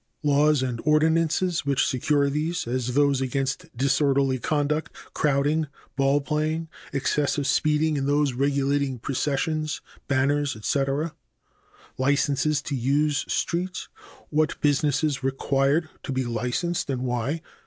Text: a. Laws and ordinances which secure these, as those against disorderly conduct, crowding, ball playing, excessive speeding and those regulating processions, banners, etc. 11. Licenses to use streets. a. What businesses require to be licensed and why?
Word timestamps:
a. 0.23 0.27
Laws 0.29 0.63
and 0.63 0.81
ordinances 0.83 1.63
which 1.63 1.85
secure 1.85 2.27
these, 2.27 2.65
as 2.67 2.95
those 2.95 3.21
against 3.21 3.67
disorderly 3.77 4.39
conduct, 4.39 4.91
crowding, 5.13 5.67
ball 5.95 6.19
playing, 6.21 6.67
excessive 6.91 7.45
speeding 7.45 7.99
and 7.99 8.07
those 8.09 8.33
regulating 8.33 8.97
processions, 8.97 9.79
banners, 10.07 10.55
etc. 10.55 10.95
11. 10.95 11.13
Licenses 11.99 12.63
to 12.63 12.75
use 12.75 13.25
streets. 13.31 13.89
a. 13.95 14.21
What 14.31 14.59
businesses 14.59 15.21
require 15.23 15.87
to 16.01 16.11
be 16.11 16.23
licensed 16.25 16.89
and 16.89 17.03
why? 17.03 17.41